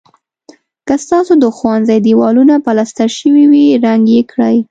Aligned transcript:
که 0.87 0.93
ستاسو 1.05 1.33
د 1.43 1.45
ښوونځي 1.57 1.97
دېوالونه 2.07 2.55
پلستر 2.65 3.09
شوي 3.19 3.45
وي 3.51 3.65
رنګ 3.85 4.03
یې 4.15 4.21
کړئ. 4.31 4.55